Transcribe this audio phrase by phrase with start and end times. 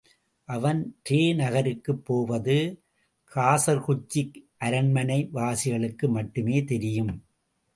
[0.45, 2.81] அவன் ரே நகருக்குப் போவது,
[3.35, 7.23] காசர்குச்சிக் அரண்மனை வாசிகளுக்கு மட்டுமே தெரியும்.